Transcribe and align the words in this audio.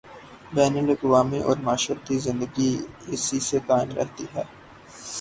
بین 0.53 0.77
الاقوامی 0.77 1.39
اورمعاشرتی 1.39 2.17
زندگی 2.19 2.71
اسی 3.07 3.39
سے 3.39 3.57
قائم 3.67 3.89
رہتی 3.91 4.25
ہے۔ 4.35 4.43